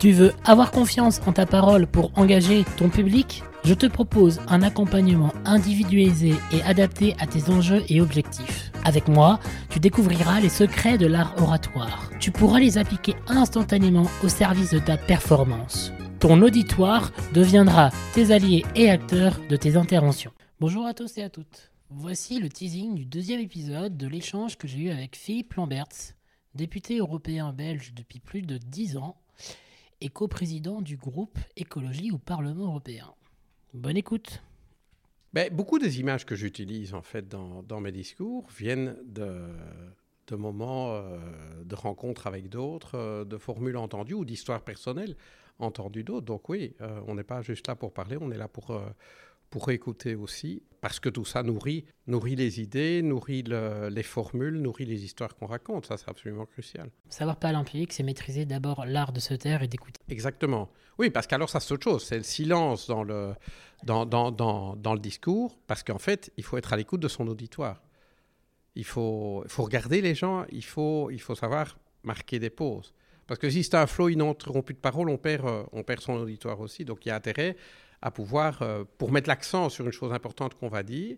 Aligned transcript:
Tu 0.00 0.12
veux 0.12 0.32
avoir 0.46 0.70
confiance 0.70 1.20
en 1.26 1.32
ta 1.34 1.44
parole 1.44 1.86
pour 1.86 2.10
engager 2.18 2.64
ton 2.78 2.88
public? 2.88 3.42
Je 3.64 3.74
te 3.74 3.84
propose 3.84 4.40
un 4.48 4.62
accompagnement 4.62 5.30
individualisé 5.44 6.32
et 6.52 6.62
adapté 6.62 7.14
à 7.18 7.26
tes 7.26 7.50
enjeux 7.50 7.84
et 7.90 8.00
objectifs. 8.00 8.72
Avec 8.86 9.08
moi, 9.08 9.40
tu 9.68 9.78
découvriras 9.78 10.40
les 10.40 10.48
secrets 10.48 10.96
de 10.96 11.06
l'art 11.06 11.34
oratoire. 11.36 12.08
Tu 12.18 12.30
pourras 12.30 12.60
les 12.60 12.78
appliquer 12.78 13.14
instantanément 13.26 14.06
au 14.24 14.30
service 14.30 14.70
de 14.70 14.78
ta 14.78 14.96
performance. 14.96 15.92
Ton 16.18 16.40
auditoire 16.40 17.12
deviendra 17.34 17.90
tes 18.14 18.30
alliés 18.32 18.64
et 18.74 18.88
acteurs 18.88 19.38
de 19.50 19.56
tes 19.56 19.76
interventions. 19.76 20.32
Bonjour 20.60 20.86
à 20.86 20.94
tous 20.94 21.18
et 21.18 21.24
à 21.24 21.28
toutes. 21.28 21.72
Voici 21.90 22.38
le 22.38 22.48
teasing 22.48 22.94
du 22.94 23.04
deuxième 23.04 23.40
épisode 23.40 23.98
de 23.98 24.06
l'échange 24.06 24.56
que 24.56 24.66
j'ai 24.66 24.78
eu 24.78 24.88
avec 24.88 25.14
Philippe 25.14 25.52
Lamberts, 25.56 26.14
député 26.54 26.96
européen 26.96 27.52
belge 27.52 27.92
depuis 27.94 28.20
plus 28.20 28.40
de 28.40 28.56
10 28.56 28.96
ans 28.96 29.18
et 30.00 30.08
coprésident 30.08 30.80
du 30.80 30.96
groupe 30.96 31.38
Écologie 31.56 32.10
au 32.10 32.18
Parlement 32.18 32.66
européen. 32.66 33.14
Bonne 33.74 33.96
écoute. 33.96 34.42
Beaucoup 35.52 35.78
des 35.78 36.00
images 36.00 36.26
que 36.26 36.34
j'utilise 36.34 36.92
en 36.92 37.02
fait 37.02 37.28
dans, 37.28 37.80
mes 37.80 37.92
discours 37.92 38.48
viennent 38.50 38.96
de, 39.04 39.46
moments 40.32 40.94
euh, 40.94 41.18
de 41.64 41.74
rencontres 41.74 42.26
avec 42.26 42.48
d'autres, 42.48 42.96
euh, 42.96 43.24
de 43.24 43.36
formules 43.36 43.76
entendues 43.76 44.14
ou 44.14 44.24
d'histoires 44.24 44.62
personnelles 44.62 45.16
entendues 45.58 46.02
d'autres. 46.02 46.26
Donc 46.26 46.48
oui, 46.48 46.74
euh, 46.80 47.00
on 47.06 47.14
n'est 47.14 47.24
pas 47.24 47.42
juste 47.42 47.68
là 47.68 47.76
pour 47.76 47.92
parler, 47.92 48.16
on 48.20 48.30
est 48.30 48.38
là 48.38 48.48
pour, 48.48 48.80
pour 49.50 49.70
écouter 49.70 50.14
aussi, 50.14 50.62
parce 50.80 51.00
que 51.00 51.08
tout 51.08 51.24
ça 51.24 51.42
nourrit, 51.42 51.84
nourrit 52.06 52.36
les 52.36 52.60
idées, 52.60 53.02
nourrit 53.02 53.42
le, 53.42 53.88
les 53.88 54.04
formules, 54.04 54.60
nourrit 54.60 54.86
les 54.86 55.04
histoires 55.04 55.34
qu'on 55.34 55.46
raconte. 55.46 55.86
Ça, 55.86 55.96
c'est 55.96 56.08
absolument 56.08 56.46
crucial. 56.46 56.88
Savoir 57.08 57.36
parler 57.36 57.58
en 57.58 57.64
public, 57.64 57.92
c'est 57.92 58.04
maîtriser 58.04 58.44
d'abord 58.44 58.86
l'art 58.86 59.12
de 59.12 59.20
se 59.20 59.34
taire 59.34 59.62
et 59.62 59.68
d'écouter. 59.68 60.00
Exactement. 60.08 60.70
Oui, 60.98 61.10
parce 61.10 61.26
qu'alors, 61.26 61.50
ça, 61.50 61.58
c'est 61.60 61.74
autre 61.74 61.84
chose. 61.84 62.04
C'est 62.04 62.18
le 62.18 62.22
silence 62.22 62.86
dans 62.86 63.02
le, 63.02 63.34
dans, 63.84 64.06
dans, 64.06 64.30
dans, 64.30 64.76
dans 64.76 64.94
le 64.94 65.00
discours, 65.00 65.58
parce 65.66 65.82
qu'en 65.82 65.98
fait, 65.98 66.32
il 66.36 66.44
faut 66.44 66.56
être 66.56 66.72
à 66.72 66.76
l'écoute 66.76 67.00
de 67.00 67.08
son 67.08 67.26
auditoire. 67.26 67.82
Il 68.76 68.84
faut, 68.84 69.42
il 69.44 69.50
faut 69.50 69.64
regarder 69.64 70.00
les 70.00 70.14
gens, 70.14 70.46
il 70.52 70.64
faut, 70.64 71.10
il 71.10 71.20
faut 71.20 71.34
savoir 71.34 71.76
marquer 72.04 72.38
des 72.38 72.50
pauses. 72.50 72.94
Parce 73.26 73.38
que 73.38 73.50
si 73.50 73.62
c'est 73.64 73.74
un 73.74 73.86
flot 73.86 74.08
ininterrompu 74.08 74.74
de 74.74 74.78
parole, 74.78 75.10
on 75.10 75.18
perd, 75.18 75.46
euh, 75.46 75.62
on 75.72 75.82
perd 75.82 76.00
son 76.00 76.14
auditoire 76.14 76.60
aussi. 76.60 76.84
Donc 76.84 77.04
il 77.04 77.10
y 77.10 77.12
a 77.12 77.16
intérêt 77.16 77.56
à 78.02 78.10
pouvoir, 78.10 78.62
euh, 78.62 78.84
pour 78.98 79.12
mettre 79.12 79.28
l'accent 79.28 79.68
sur 79.68 79.86
une 79.86 79.92
chose 79.92 80.12
importante 80.12 80.54
qu'on 80.54 80.68
va 80.68 80.82
dire, 80.82 81.16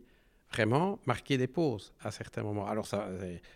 vraiment 0.52 0.98
marquer 1.06 1.38
des 1.38 1.46
pauses 1.46 1.92
à 2.00 2.10
certains 2.10 2.42
moments. 2.42 2.66
Alors 2.66 2.86
ça, 2.86 3.08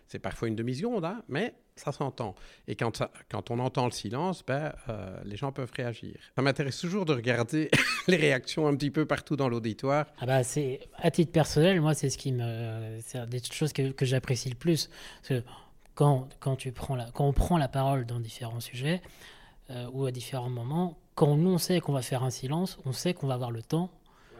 c'est 0.06 0.18
parfois 0.18 0.48
une 0.48 0.56
demi-seconde, 0.56 1.04
hein, 1.04 1.22
mais 1.28 1.54
ça 1.76 1.92
s'entend. 1.92 2.34
Et 2.66 2.74
quand, 2.74 3.02
on 3.50 3.58
entend 3.58 3.84
le 3.84 3.90
silence, 3.90 4.42
ben, 4.46 4.72
euh, 4.88 5.20
les 5.24 5.36
gens 5.36 5.52
peuvent 5.52 5.70
réagir. 5.76 6.16
Ça 6.34 6.42
m'intéresse 6.42 6.78
toujours 6.78 7.04
de 7.04 7.12
regarder 7.12 7.70
les 8.08 8.16
réactions 8.16 8.66
un 8.66 8.74
petit 8.74 8.90
peu 8.90 9.04
partout 9.04 9.36
dans 9.36 9.48
l'auditoire. 9.48 10.06
Ah 10.18 10.26
bah 10.26 10.42
c'est 10.42 10.80
à 10.96 11.10
titre 11.10 11.32
personnel, 11.32 11.80
moi 11.80 11.94
c'est 11.94 12.08
ce 12.08 12.16
qui 12.16 12.32
me, 12.32 12.98
c'est 13.04 13.28
des 13.28 13.42
choses 13.42 13.72
que, 13.72 13.92
que 13.92 14.06
j'apprécie 14.06 14.48
le 14.48 14.56
plus. 14.56 14.88
Parce 15.20 15.40
que 15.40 15.46
quand, 15.94 16.28
quand, 16.40 16.56
tu 16.56 16.72
prends 16.72 16.96
la, 16.96 17.10
quand 17.10 17.26
on 17.26 17.32
prend 17.32 17.58
la 17.58 17.68
parole 17.68 18.06
dans 18.06 18.20
différents 18.20 18.60
sujets 18.60 19.02
euh, 19.70 19.88
ou 19.92 20.06
à 20.06 20.10
différents 20.10 20.50
moments, 20.50 20.98
quand 21.14 21.36
nous 21.36 21.50
on 21.50 21.58
sait 21.58 21.80
qu'on 21.80 21.92
va 21.92 22.02
faire 22.02 22.22
un 22.22 22.30
silence, 22.30 22.78
on 22.84 22.92
sait 22.92 23.14
qu'on 23.14 23.26
va 23.26 23.34
avoir 23.34 23.50
le 23.50 23.62
temps 23.62 23.90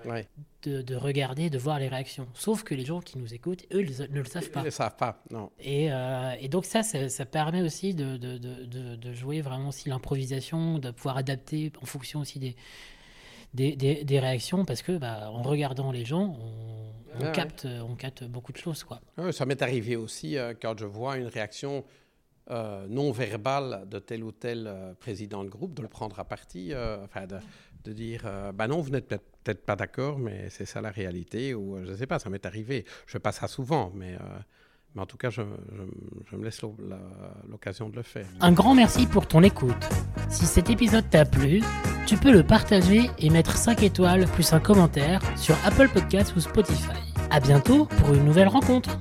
ouais. 0.05 0.27
de, 0.63 0.83
de, 0.83 0.95
regarder, 0.95 1.51
de 1.51 1.59
voir 1.59 1.79
les 1.79 1.89
réactions. 1.89 2.29
Sauf 2.35 2.63
que 2.63 2.75
les 2.75 2.85
gens 2.85 3.01
qui 3.01 3.19
nous 3.19 3.35
écoutent, 3.35 3.65
eux, 3.73 3.83
ils 3.83 4.13
ne 4.13 4.21
le 4.21 4.25
savent 4.25 4.51
pas. 4.51 4.61
Ils 4.61 4.63
ne 4.63 4.67
le 4.67 4.71
savent 4.71 4.97
pas, 4.97 5.23
non. 5.31 5.51
Et, 5.59 5.91
euh, 5.91 6.35
et 6.41 6.49
donc 6.49 6.65
ça, 6.65 6.83
ça, 6.83 7.09
ça, 7.09 7.25
permet 7.25 7.63
aussi 7.63 7.95
de, 7.95 8.17
de, 8.17 8.39
de, 8.39 8.97
de 8.97 9.13
jouer 9.13 9.41
vraiment 9.41 9.69
aussi 9.69 9.89
l'improvisation, 9.89 10.79
de 10.79 10.91
pouvoir 10.91 11.17
adapter 11.17 11.73
en 11.83 11.87
fonction 11.87 12.21
aussi 12.21 12.39
des, 12.39 12.57
des, 13.55 13.75
des, 13.75 14.05
des 14.05 14.21
réactions, 14.21 14.65
parce 14.65 14.83
que 14.83 14.97
bah, 14.99 15.31
en 15.31 15.43
regardant 15.43 15.93
les 15.93 16.05
gens, 16.05 16.37
on, 16.39 17.21
on, 17.21 17.25
Ah, 17.25 17.31
capte, 17.31 17.67
on 17.67 17.95
capte 17.95 18.25
beaucoup 18.25 18.53
de 18.53 18.59
choses. 18.59 18.85
Quoi. 18.85 19.01
Ouais, 19.17 19.33
ça 19.33 19.47
m'est 19.47 19.63
arrivé 19.63 19.97
aussi 19.97 20.37
euh, 20.37 20.53
quand 20.61 20.79
je 20.79 20.85
vois 20.87 21.17
une 21.17 21.27
réaction 21.29 21.85
euh, 22.51 22.87
non 22.89 23.11
verbale 23.11 23.85
de 23.89 23.99
tel 23.99 24.23
ou 24.23 24.31
tel 24.31 24.67
euh, 24.69 24.95
président 24.95 25.43
de 25.43 25.49
groupe, 25.49 25.75
de 25.75 25.83
le 25.83 25.89
prendre 25.89 26.21
à 26.21 26.25
partie, 26.25 26.73
euh, 26.73 27.03
enfin 27.05 27.27
de, 27.27 27.39
de 27.85 27.93
dire 27.93 28.23
bah 28.55 28.69
non, 28.69 28.81
vous 28.81 28.91
n'êtes 28.91 29.09
peut-être 29.09 29.27
peut 29.43 29.55
pas 29.55 29.77
d'accord, 29.77 30.19
mais 30.19 30.49
c'est 30.51 30.65
ça 30.65 30.81
la 30.81 30.91
réalité, 30.91 31.55
ou 31.55 31.79
je 31.85 31.91
ne 31.91 31.97
sais 31.97 32.07
pas, 32.07 32.19
ça 32.19 32.31
m'est 32.31 32.47
arrivé. 32.47 32.85
Je 33.07 33.13
fais 33.13 33.19
pas 33.19 33.33
ça 33.33 33.49
souvent, 33.49 33.93
mais, 33.95 34.17
mais 34.95 35.03
en 35.03 35.07
tout 35.07 35.17
cas, 35.17 35.31
je, 35.31 35.43
je, 35.43 35.83
je 36.31 36.37
me 36.37 36.45
laisse 36.45 36.61
l'occasion 37.49 37.89
de 37.89 37.97
le 37.97 38.03
faire. 38.03 38.27
Un 38.41 38.53
grand 38.53 38.75
merci 38.75 39.07
pour 39.07 39.27
ton 39.27 39.43
écoute. 39.43 39.89
Si 40.29 40.47
cet 40.47 40.71
épisode 40.71 41.09
t'a 41.11 41.25
plu, 41.25 41.63
tu 42.07 42.17
peux 42.17 42.33
le 42.33 42.45
partager 42.45 43.11
et 43.19 43.31
mettre 43.31 43.57
5 43.57 43.83
étoiles 43.83 44.27
plus 44.27 44.53
un 44.53 44.61
commentaire 44.61 45.21
sur 45.37 45.57
Apple 45.65 45.89
Podcasts 45.89 46.35
ou 46.37 46.41
Spotify. 46.41 47.15
À 47.31 47.41
bientôt 47.41 47.87
pour 47.87 48.15
une 48.15 48.25
nouvelle 48.25 48.49
rencontre. 48.49 48.99